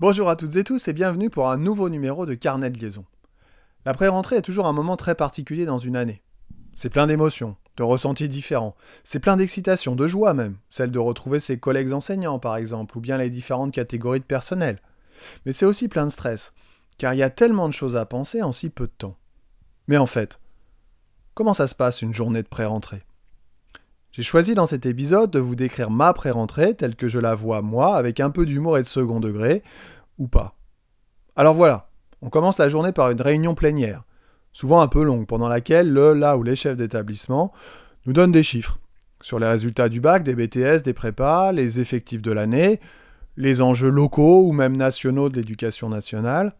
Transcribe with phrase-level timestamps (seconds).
[0.00, 3.04] Bonjour à toutes et tous et bienvenue pour un nouveau numéro de Carnet de liaison.
[3.84, 6.22] La pré-rentrée est toujours un moment très particulier dans une année.
[6.72, 8.74] C'est plein d'émotions, de ressentis différents,
[9.04, 13.02] c'est plein d'excitation, de joie même, celle de retrouver ses collègues enseignants par exemple, ou
[13.02, 14.80] bien les différentes catégories de personnel.
[15.44, 16.54] Mais c'est aussi plein de stress,
[16.96, 19.18] car il y a tellement de choses à penser en si peu de temps.
[19.86, 20.40] Mais en fait,
[21.34, 23.02] comment ça se passe une journée de pré-rentrée?
[24.12, 27.62] J'ai choisi dans cet épisode de vous décrire ma pré-rentrée telle que je la vois
[27.62, 29.62] moi, avec un peu d'humour et de second degré,
[30.20, 30.56] ou pas.
[31.34, 31.90] Alors voilà,
[32.22, 34.04] on commence la journée par une réunion plénière,
[34.52, 37.52] souvent un peu longue, pendant laquelle le, là ou les chefs d'établissement
[38.06, 38.78] nous donnent des chiffres
[39.20, 42.80] sur les résultats du bac, des BTS, des prépas, les effectifs de l'année,
[43.36, 46.54] les enjeux locaux ou même nationaux de l'éducation nationale,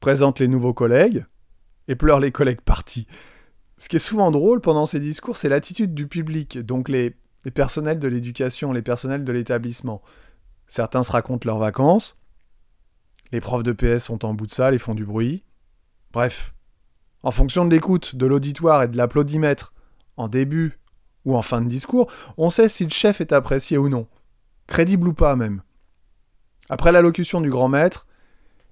[0.00, 1.24] présentent les nouveaux collègues
[1.88, 3.06] et pleurent les collègues partis.
[3.78, 7.16] Ce qui est souvent drôle pendant ces discours, c'est l'attitude du public, donc les,
[7.54, 10.02] personnels de l'éducation, les personnels de l'établissement.
[10.66, 12.18] Certains se racontent leurs vacances,
[13.32, 15.44] les profs de PS sont en bout de salle et font du bruit.
[16.12, 16.54] Bref,
[17.22, 19.72] en fonction de l'écoute, de l'auditoire et de l'applaudimètre,
[20.16, 20.78] en début
[21.24, 24.06] ou en fin de discours, on sait si le chef est apprécié ou non,
[24.66, 25.62] crédible ou pas même.
[26.70, 28.06] Après l'allocution du grand maître,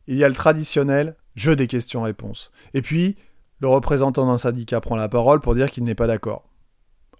[0.06, 2.50] il y a le traditionnel jeu des questions-réponses.
[2.74, 3.16] Et puis,
[3.60, 6.48] le représentant d'un syndicat prend la parole pour dire qu'il n'est pas d'accord.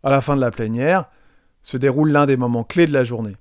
[0.03, 1.11] À la fin de la plénière,
[1.63, 3.37] se déroule l'un des moments clés de la journée.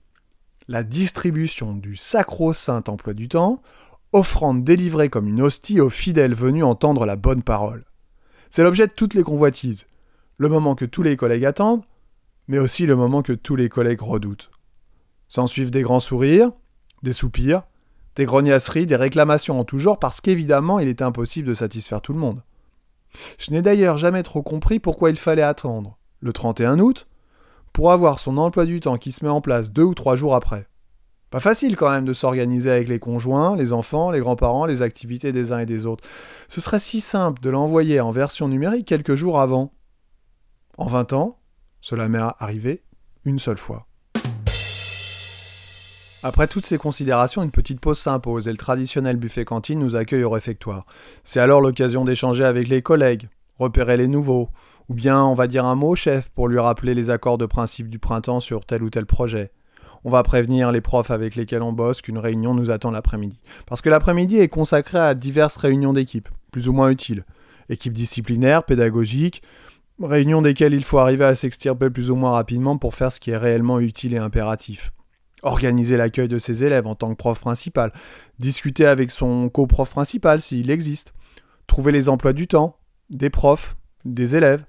[0.67, 3.61] La distribution du sacro-saint emploi du temps,
[4.13, 7.85] offrande délivrée comme une hostie aux fidèles venus entendre la bonne parole.
[8.49, 9.86] C'est l'objet de toutes les convoitises,
[10.38, 11.83] le moment que tous les collègues attendent,
[12.47, 14.49] mais aussi le moment que tous les collègues redoutent.
[15.27, 16.52] S'en suivent des grands sourires,
[17.03, 17.63] des soupirs,
[18.16, 22.13] des grognasseries, des réclamations en tout genre, parce qu'évidemment il est impossible de satisfaire tout
[22.13, 22.41] le monde.
[23.38, 27.08] Je n'ai d'ailleurs jamais trop compris pourquoi il fallait attendre le 31 août
[27.75, 30.33] pour avoir son emploi du temps qui se met en place deux ou trois jours
[30.33, 30.65] après.
[31.29, 35.33] Pas facile quand même de s'organiser avec les conjoints, les enfants, les grands-parents, les activités
[35.33, 36.05] des uns et des autres.
[36.47, 39.73] Ce serait si simple de l'envoyer en version numérique quelques jours avant.
[40.77, 41.37] En 20 ans,
[41.81, 42.81] cela m'est arrivé
[43.25, 43.87] une seule fois.
[46.23, 50.23] Après toutes ces considérations, une petite pause s'impose et le traditionnel buffet cantine nous accueille
[50.23, 50.85] au réfectoire.
[51.25, 53.27] C'est alors l'occasion d'échanger avec les collègues,
[53.59, 54.49] repérer les nouveaux,
[54.89, 57.45] ou bien on va dire un mot au chef pour lui rappeler les accords de
[57.45, 59.51] principe du printemps sur tel ou tel projet.
[60.03, 63.39] On va prévenir les profs avec lesquels on bosse qu'une réunion nous attend l'après-midi.
[63.65, 67.25] Parce que l'après-midi est consacré à diverses réunions d'équipe, plus ou moins utiles.
[67.69, 69.41] Équipe disciplinaire, pédagogique,
[69.99, 73.31] réunions desquelles il faut arriver à s'extirper plus ou moins rapidement pour faire ce qui
[73.31, 74.91] est réellement utile et impératif
[75.45, 77.93] organiser l'accueil de ses élèves en tant que prof principal,
[78.39, 81.13] discuter avec son coprof principal s'il existe,
[81.67, 82.77] trouver les emplois du temps,
[83.09, 84.65] des profs, des élèves,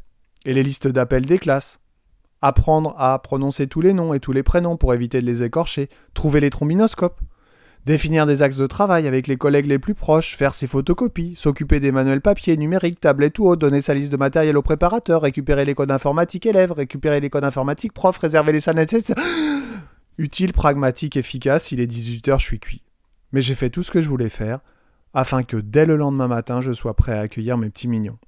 [0.47, 1.81] et les listes d'appels des classes,
[2.41, 5.91] apprendre à prononcer tous les noms et tous les prénoms pour éviter de les écorcher,
[6.15, 7.21] trouver les trombinoscopes,
[7.85, 11.81] définir des axes de travail avec les collègues les plus proches, faire ses photocopies, s'occuper
[11.81, 15.65] des manuels papier, numériques, tablettes ou autres, donner sa liste de matériel au préparateur, récupérer
[15.65, 19.15] les codes informatiques élèves, récupérer les codes informatiques profs, réserver les salles etc.
[20.19, 22.83] Utile, pragmatique, efficace, il est 18h, je suis cuit.
[23.33, 24.61] Mais j'ai fait tout ce que je voulais faire,
[25.13, 28.19] afin que dès le lendemain matin, je sois prêt à accueillir mes petits mignons.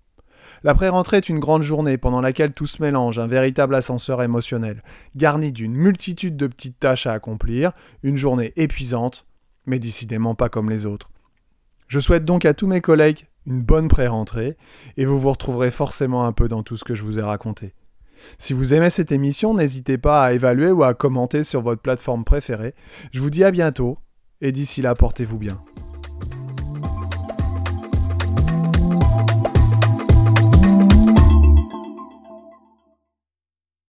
[0.63, 4.83] La pré-rentrée est une grande journée pendant laquelle tout se mélange, un véritable ascenseur émotionnel,
[5.17, 7.73] garni d'une multitude de petites tâches à accomplir,
[8.03, 9.27] une journée épuisante,
[9.67, 11.11] mais décidément pas comme les autres.
[11.87, 14.57] Je souhaite donc à tous mes collègues une bonne pré-rentrée,
[14.97, 17.75] et vous vous retrouverez forcément un peu dans tout ce que je vous ai raconté.
[18.37, 22.25] Si vous aimez cette émission, n'hésitez pas à évaluer ou à commenter sur votre plateforme
[22.25, 22.75] préférée.
[23.13, 23.99] Je vous dis à bientôt
[24.41, 25.63] et d'ici là, portez-vous bien.